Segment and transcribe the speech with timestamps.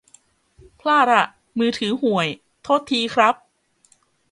[0.79, 1.25] พลาดอ่ะ
[1.59, 2.27] มือถือห่วย
[2.63, 3.35] โทษทีครับ